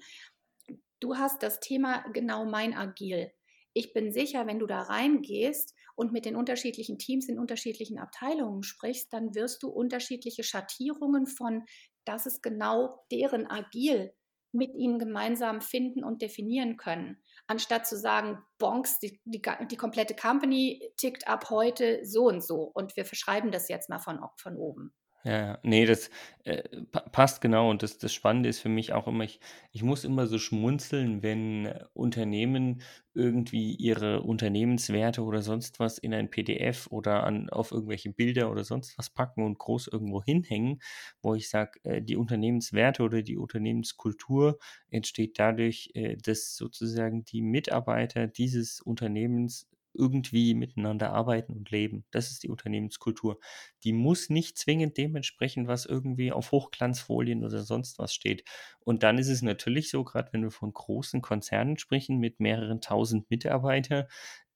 [1.00, 3.32] Du hast das Thema genau mein agil.
[3.72, 8.62] Ich bin sicher, wenn du da reingehst und mit den unterschiedlichen Teams in unterschiedlichen Abteilungen
[8.62, 11.64] sprichst, dann wirst du unterschiedliche Schattierungen von,
[12.04, 14.12] das ist genau deren agil
[14.52, 17.22] mit ihnen gemeinsam finden und definieren können.
[17.46, 22.62] Anstatt zu sagen, Bonks, die, die, die, komplette Company tickt ab heute so und so
[22.74, 24.92] und wir verschreiben das jetzt mal von, von oben.
[25.24, 25.58] Ja, ja.
[25.62, 26.08] Ne, das,
[26.44, 29.38] äh, pa passt genau und das das Spannende ist für mich auch immer, ich
[29.70, 32.80] ich muss immer so schmunzeln, wenn äh, Unternehmen
[33.12, 38.64] irgendwie ihre Unternehmenswerte oder sonst was in ein PDF oder an auf irgendwelche Bilder oder
[38.64, 40.80] sonst was packen und groß irgendwo hinhängen,
[41.20, 44.58] wo ich sage, äh, die Unternehmenswerte oder die Unternehmenskultur
[44.90, 52.04] entsteht dadurch, äh, dass sozusagen die Mitarbeiter dieses Unternehmens irgendwie miteinander arbeiten und leben.
[52.10, 53.38] Das ist die Unternehmenskultur.
[53.84, 58.44] Die muss nicht zwingend dementsprechend, was irgendwie auf Hochglanzfolien oder sonst was steht.
[58.80, 62.80] Und dann ist es natürlich so, gerade wenn wir von großen Konzernen sprechen mit mehreren
[62.80, 64.06] tausend Mitarbeitern,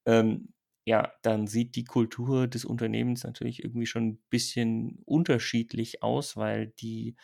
[0.07, 0.53] ähm,
[0.87, 6.69] ja, dann sieht die Kultur des Unternehmens natürlich irgendwie schon ein bisschen unterschiedlich aus, weil
[6.69, 7.17] die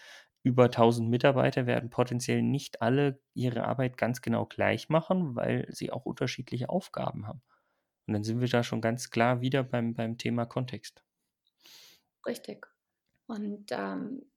[0.42, 5.90] über 1000 Mitarbeiter werden potenziell nicht alle ihre Arbeit ganz genau gleich machen, weil sie
[5.92, 7.42] auch unterschiedliche Aufgaben haben.
[8.10, 11.00] Und dann sind wir da schon ganz klar wieder beim, beim Thema Kontext.
[12.26, 12.66] Richtig.
[13.28, 14.28] Und ähm,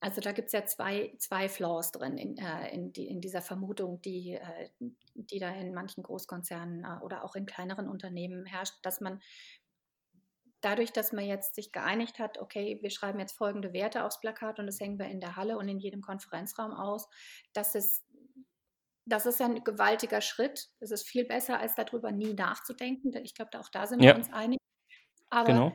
[0.00, 3.40] also da gibt es ja zwei, zwei Flaws drin in, äh, in, die, in dieser
[3.40, 4.70] Vermutung, die, äh,
[5.14, 9.20] die da in manchen Großkonzernen äh, oder auch in kleineren Unternehmen herrscht, dass man
[10.60, 14.58] dadurch, dass man jetzt sich geeinigt hat, okay, wir schreiben jetzt folgende Werte aufs Plakat
[14.58, 17.08] und das hängen wir in der Halle und in jedem Konferenzraum aus,
[17.52, 18.04] dass es
[19.08, 20.68] das ist ja ein gewaltiger Schritt.
[20.80, 23.12] Es ist viel besser, als darüber nie nachzudenken.
[23.24, 24.12] Ich glaube, auch da sind ja.
[24.12, 24.58] wir uns einig.
[25.30, 25.72] Aber genau.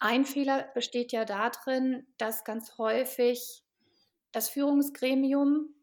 [0.00, 3.62] ein Fehler besteht ja darin, dass ganz häufig
[4.32, 5.74] das Führungsgremium,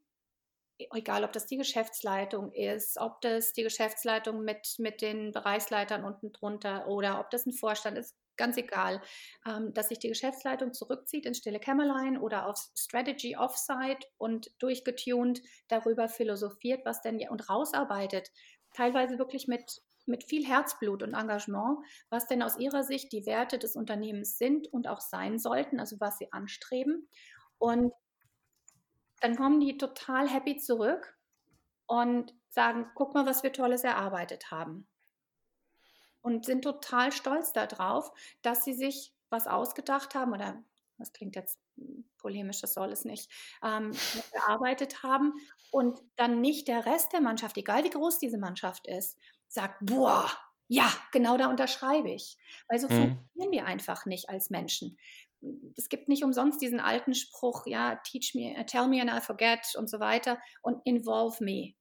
[0.78, 6.32] egal ob das die Geschäftsleitung ist, ob das die Geschäftsleitung mit, mit den Bereichsleitern unten
[6.34, 9.02] drunter oder ob das ein Vorstand ist, ganz egal,
[9.46, 15.42] ähm, dass sich die Geschäftsleitung zurückzieht ins stille Kämmerlein oder aufs Strategy Offsite und durchgetuned
[15.68, 18.32] darüber philosophiert, was denn und rausarbeitet,
[18.74, 21.78] teilweise wirklich mit mit viel Herzblut und Engagement,
[22.10, 25.96] was denn aus ihrer Sicht die Werte des Unternehmens sind und auch sein sollten, also
[26.02, 27.08] was sie anstreben.
[27.58, 27.94] Und
[29.24, 31.18] dann kommen die total happy zurück
[31.86, 34.86] und sagen, guck mal, was wir Tolles erarbeitet haben
[36.22, 40.62] und sind total stolz darauf, dass sie sich was ausgedacht haben oder
[40.98, 41.58] das klingt jetzt
[42.18, 43.32] polemisch, das soll es nicht,
[43.64, 43.92] ähm,
[44.34, 45.34] gearbeitet haben
[45.72, 50.30] und dann nicht der Rest der Mannschaft, egal wie groß diese Mannschaft ist, sagt, boah,
[50.68, 52.38] ja, genau da unterschreibe ich.
[52.68, 52.92] Weil so mhm.
[52.92, 54.98] funktionieren wir einfach nicht als Menschen.
[55.76, 59.76] Es gibt nicht umsonst diesen alten Spruch, ja, teach me, tell me and I forget
[59.78, 61.74] und so weiter und involve me.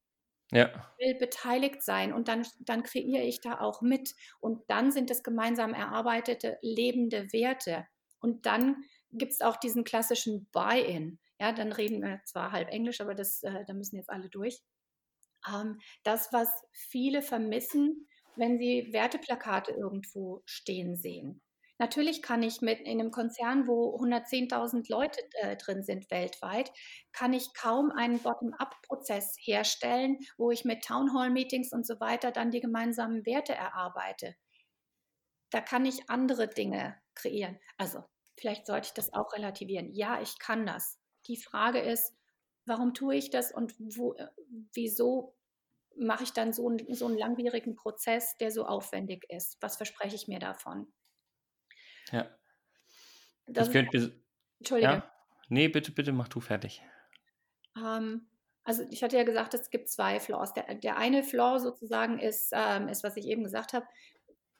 [0.51, 0.69] Ja.
[0.99, 4.13] Ich will beteiligt sein und dann, dann kreiere ich da auch mit.
[4.39, 7.87] Und dann sind es gemeinsam erarbeitete, lebende Werte.
[8.19, 11.19] Und dann gibt es auch diesen klassischen Buy-in.
[11.39, 14.61] Ja, dann reden wir zwar halb Englisch, aber das, äh, da müssen jetzt alle durch.
[15.51, 21.41] Ähm, das, was viele vermissen, wenn sie Werteplakate irgendwo stehen sehen.
[21.83, 26.71] Natürlich kann ich mit in einem Konzern, wo 110.000 Leute äh, drin sind weltweit,
[27.11, 32.61] kann ich kaum einen Bottom-up-Prozess herstellen, wo ich mit Townhall-Meetings und so weiter dann die
[32.61, 34.33] gemeinsamen Werte erarbeite.
[35.49, 37.59] Da kann ich andere Dinge kreieren.
[37.77, 38.01] Also
[38.39, 39.91] vielleicht sollte ich das auch relativieren.
[39.91, 41.01] Ja, ich kann das.
[41.27, 42.15] Die Frage ist,
[42.65, 44.29] warum tue ich das und wo, äh,
[44.73, 45.35] wieso
[45.97, 49.57] mache ich dann so einen, so einen langwierigen Prozess, der so aufwendig ist?
[49.59, 50.87] Was verspreche ich mir davon?
[52.11, 52.27] Ja.
[53.47, 54.21] Das ich könnte.
[54.59, 54.91] Entschuldige.
[54.91, 55.13] Ja?
[55.49, 56.81] Nee, bitte, bitte mach du fertig.
[57.77, 58.27] Ähm,
[58.63, 60.53] also ich hatte ja gesagt, es gibt zwei Flaws.
[60.53, 63.85] Der, der eine Flaw sozusagen ist, ähm, ist, was ich eben gesagt habe,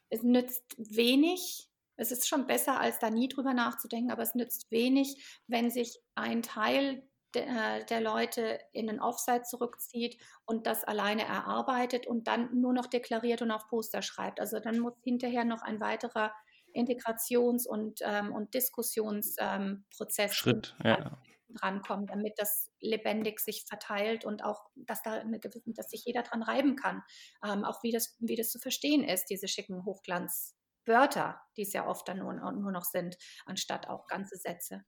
[0.10, 1.70] es nützt wenig.
[1.96, 6.00] Es ist schon besser, als da nie drüber nachzudenken, aber es nützt wenig, wenn sich
[6.16, 12.28] ein Teil der, äh, der Leute in den Offsite zurückzieht und das alleine erarbeitet und
[12.28, 14.40] dann nur noch deklariert und auf Poster schreibt.
[14.40, 16.34] Also dann muss hinterher noch ein weiterer
[16.74, 21.22] Integrations- und, ähm, und Diskussionsprozess ähm, Schritt ja.
[21.50, 26.44] drankommen, damit das lebendig sich verteilt und auch, dass da eine, dass sich jeder dran
[26.44, 27.04] reiben kann.
[27.44, 31.88] Ähm, auch wie das, wie das zu verstehen ist, diese schicken Hochglanzwörter, die es ja
[31.88, 34.84] oft dann nur, nur noch sind, anstatt auch ganze Sätze.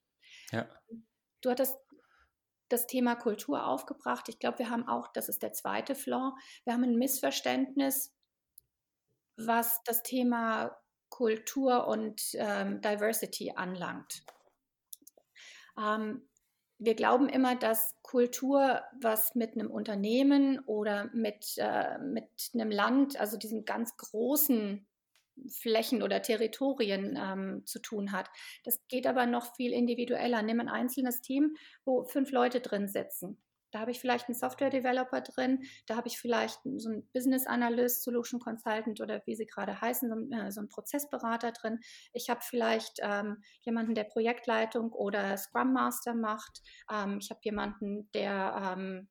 [0.52, 0.68] Ja.
[1.42, 1.78] Du hattest
[2.70, 4.28] das Thema Kultur aufgebracht.
[4.30, 8.16] Ich glaube, wir haben auch, das ist der zweite Flaw, wir haben ein Missverständnis,
[9.38, 10.76] was das Thema
[11.16, 14.26] Kultur und ähm, Diversity anlangt.
[15.80, 16.28] Ähm,
[16.78, 23.18] wir glauben immer, dass Kultur was mit einem Unternehmen oder mit, äh, mit einem Land,
[23.18, 24.86] also diesen ganz großen
[25.50, 28.30] Flächen oder Territorien ähm, zu tun hat.
[28.66, 30.42] Das geht aber noch viel individueller.
[30.42, 33.42] Nimm ein einzelnes Team, wo fünf Leute drin sitzen.
[33.76, 38.04] Da habe ich vielleicht einen Software-Developer drin, da habe ich vielleicht so einen Business Analyst,
[38.04, 41.82] Solution Consultant oder wie sie gerade heißen, so, äh, so einen Prozessberater drin.
[42.14, 46.62] Ich habe vielleicht ähm, jemanden, der Projektleitung oder Scrum Master macht.
[46.90, 49.10] Ähm, ich habe jemanden, der ähm,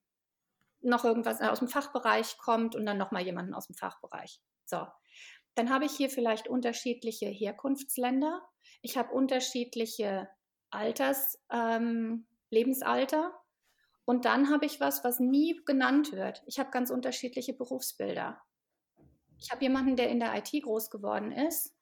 [0.81, 4.41] noch irgendwas aus dem Fachbereich kommt und dann nochmal jemanden aus dem Fachbereich.
[4.65, 4.87] So.
[5.57, 8.41] Dann habe ich hier vielleicht unterschiedliche Herkunftsländer.
[8.81, 10.27] Ich habe unterschiedliche
[10.71, 13.44] Alters, ähm, Lebensalter.
[14.05, 16.43] Und dann habe ich was, was nie genannt wird.
[16.47, 18.41] Ich habe ganz unterschiedliche Berufsbilder.
[19.39, 21.75] Ich habe jemanden, der in der IT groß geworden ist,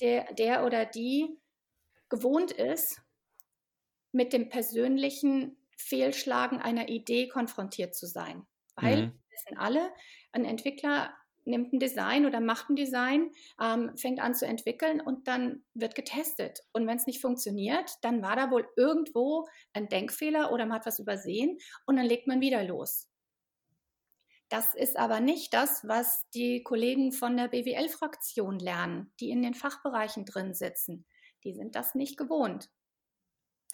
[0.00, 1.38] der, der oder die
[2.08, 3.00] gewohnt ist,
[4.12, 8.46] mit dem persönlichen Fehlschlagen einer Idee konfrontiert zu sein.
[8.76, 9.22] Weil, mhm.
[9.30, 9.90] wissen alle,
[10.32, 15.28] ein Entwickler nimmt ein Design oder macht ein Design, ähm, fängt an zu entwickeln und
[15.28, 16.60] dann wird getestet.
[16.72, 20.86] Und wenn es nicht funktioniert, dann war da wohl irgendwo ein Denkfehler oder man hat
[20.86, 23.08] was übersehen und dann legt man wieder los.
[24.48, 29.54] Das ist aber nicht das, was die Kollegen von der BWL-Fraktion lernen, die in den
[29.54, 31.06] Fachbereichen drin sitzen.
[31.42, 32.68] Die sind das nicht gewohnt.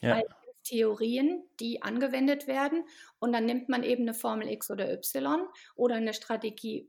[0.01, 0.17] Ja.
[0.17, 0.27] Weil
[0.63, 2.85] Theorien, die angewendet werden
[3.19, 6.89] und dann nimmt man eben eine Formel X oder Y oder eine Strategie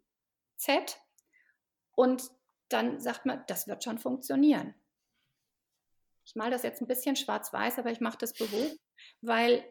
[0.60, 1.00] Z.
[1.96, 2.30] Und
[2.70, 4.76] dann sagt man, das wird schon funktionieren.
[6.26, 8.80] Ich male das jetzt ein bisschen schwarz-weiß, aber ich mache das bewusst,
[9.22, 9.66] weil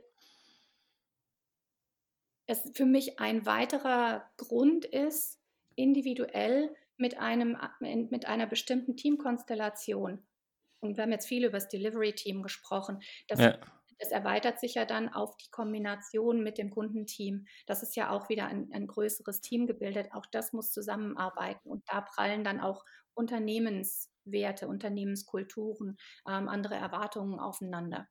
[2.46, 5.38] es für mich ein weiterer Grund ist,
[5.76, 10.26] individuell mit, einem, mit einer bestimmten Teamkonstellation,
[10.80, 13.58] und wir haben jetzt viel über das Delivery-Team gesprochen, dass ja
[13.98, 17.46] es erweitert sich ja dann auf die Kombination mit dem Kundenteam.
[17.66, 20.08] Das ist ja auch wieder ein, ein größeres Team gebildet.
[20.12, 22.84] Auch das muss zusammenarbeiten und da prallen dann auch
[23.14, 25.96] Unternehmenswerte, Unternehmenskulturen,
[26.28, 28.06] ähm, andere Erwartungen aufeinander.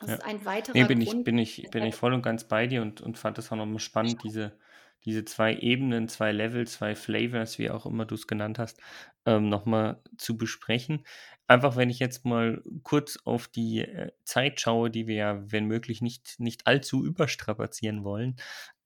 [0.00, 0.16] Das ja.
[0.16, 1.18] ist ein weiterer nee, bin Grund.
[1.18, 3.56] Ich, bin, ich, bin ich voll und ganz bei dir und, und fand das auch
[3.56, 4.58] nochmal spannend, diese,
[5.04, 8.80] diese zwei Ebenen, zwei Level, zwei Flavors, wie auch immer du es genannt hast,
[9.26, 11.04] ähm, nochmal zu besprechen.
[11.48, 15.66] Einfach, wenn ich jetzt mal kurz auf die äh, Zeit schaue, die wir ja, wenn
[15.66, 18.36] möglich, nicht, nicht allzu überstrapazieren wollen.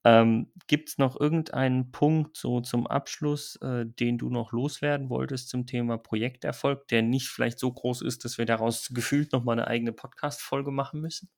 [0.05, 5.49] Ähm, Gibt es noch irgendeinen Punkt so zum Abschluss, äh, den du noch loswerden wolltest
[5.49, 9.67] zum Thema Projekterfolg, der nicht vielleicht so groß ist, dass wir daraus gefühlt nochmal eine
[9.67, 11.29] eigene Podcast-Folge machen müssen?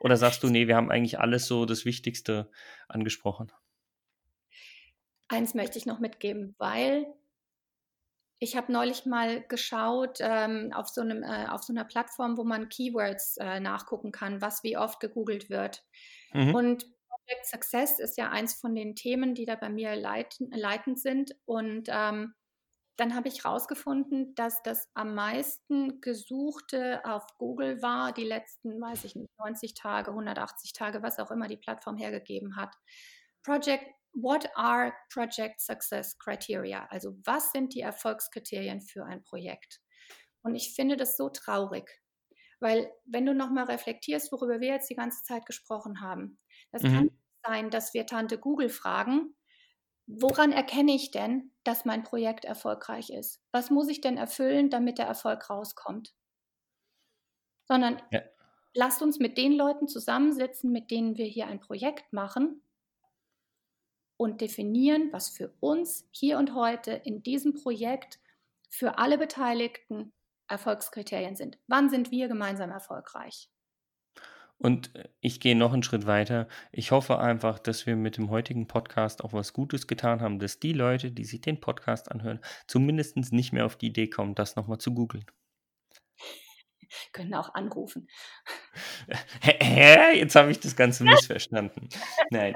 [0.00, 2.50] Oder sagst du, nee, wir haben eigentlich alles so das Wichtigste
[2.88, 3.52] angesprochen?
[5.28, 7.06] Eins möchte ich noch mitgeben, weil
[8.40, 12.44] ich habe neulich mal geschaut ähm, auf, so einem, äh, auf so einer Plattform, wo
[12.44, 15.84] man Keywords äh, nachgucken kann, was wie oft gegoogelt wird.
[16.32, 16.54] Mhm.
[16.54, 21.00] Und Project Success ist ja eins von den Themen, die da bei mir leiten, leitend
[21.00, 21.34] sind.
[21.46, 22.34] Und ähm,
[22.96, 29.04] dann habe ich herausgefunden, dass das am meisten gesuchte auf Google war, die letzten, weiß
[29.04, 32.74] ich nicht, 90 Tage, 180 Tage, was auch immer die Plattform hergegeben hat.
[33.42, 33.84] Project
[34.20, 36.86] What are Project Success Criteria?
[36.90, 39.80] Also was sind die Erfolgskriterien für ein Projekt?
[40.42, 41.88] Und ich finde das so traurig,
[42.58, 46.40] weil wenn du nochmal reflektierst, worüber wir jetzt die ganze Zeit gesprochen haben,
[46.72, 46.94] das mhm.
[46.94, 47.10] kann
[47.46, 49.36] sein, dass wir Tante Google fragen,
[50.06, 53.40] woran erkenne ich denn, dass mein Projekt erfolgreich ist?
[53.52, 56.12] Was muss ich denn erfüllen, damit der Erfolg rauskommt?
[57.66, 58.22] Sondern ja.
[58.74, 62.62] lasst uns mit den Leuten zusammensitzen, mit denen wir hier ein Projekt machen
[64.18, 68.18] und definieren, was für uns hier und heute in diesem Projekt
[68.68, 70.12] für alle Beteiligten
[70.48, 71.58] Erfolgskriterien sind.
[71.68, 73.48] Wann sind wir gemeinsam erfolgreich?
[74.58, 76.48] Und äh, ich gehe noch einen Schritt weiter.
[76.72, 80.58] Ich hoffe einfach, dass wir mit dem heutigen Podcast auch was Gutes getan haben, dass
[80.58, 84.56] die Leute, die sich den Podcast anhören, zumindest nicht mehr auf die Idee kommen, das
[84.56, 85.26] nochmal zu googeln.
[87.12, 88.08] Können auch anrufen.
[89.40, 90.18] Hä?
[90.18, 91.88] Jetzt habe ich das Ganze missverstanden.
[92.30, 92.54] Nein.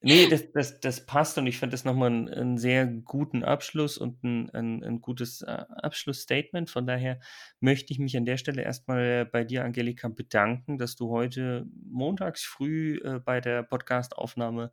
[0.00, 3.98] Nee, das, das, das passt und ich fand das nochmal einen, einen sehr guten Abschluss
[3.98, 6.70] und ein, ein, ein gutes äh, Abschlussstatement.
[6.70, 7.20] Von daher
[7.60, 12.42] möchte ich mich an der Stelle erstmal bei dir, Angelika, bedanken, dass du heute montags
[12.42, 14.72] früh äh, bei der Podcastaufnahme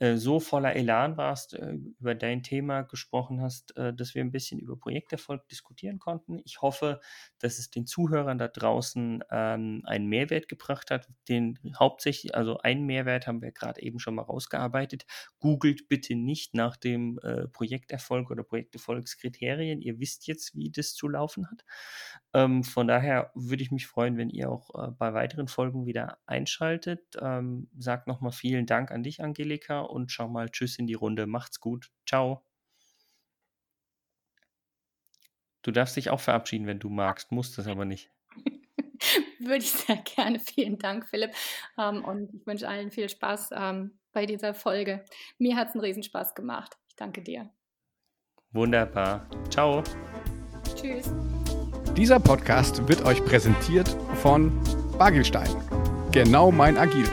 [0.00, 4.32] äh, so voller Elan warst, äh, über dein Thema gesprochen hast, äh, dass wir ein
[4.32, 6.40] bisschen über Projekterfolg diskutieren konnten.
[6.44, 7.00] Ich hoffe,
[7.38, 11.08] dass es den Zuhörern da draußen ähm, einen Mehrwert gebracht hat.
[11.28, 15.06] Den hauptsächlich, also einen Mehrwert haben wir gerade eben schon mal rausgearbeitet.
[15.40, 19.80] Googelt bitte nicht nach dem äh, Projekterfolg oder Projekterfolgskriterien.
[19.80, 21.64] Ihr wisst jetzt, wie das zu laufen hat.
[22.32, 26.18] Ähm, von daher würde ich mich freuen, wenn ihr auch äh, bei weiteren Folgen wieder
[26.26, 27.00] einschaltet.
[27.20, 31.26] Ähm, sagt nochmal vielen Dank an dich, Angelika, und schau mal Tschüss in die Runde.
[31.26, 31.90] Macht's gut.
[32.06, 32.44] Ciao.
[35.62, 38.13] Du darfst dich auch verabschieden, wenn du magst, musst es aber nicht.
[39.44, 40.40] Würde ich sehr gerne.
[40.40, 41.32] Vielen Dank, Philipp.
[41.78, 45.04] Ähm, und ich wünsche allen viel Spaß ähm, bei dieser Folge.
[45.38, 46.76] Mir hat es einen Riesenspaß gemacht.
[46.88, 47.50] Ich danke dir.
[48.52, 49.28] Wunderbar.
[49.50, 49.82] Ciao.
[50.76, 51.12] Tschüss.
[51.96, 53.88] Dieser Podcast wird euch präsentiert
[54.22, 54.52] von
[54.98, 55.50] Bagelstein.
[56.12, 57.08] Genau mein Agil.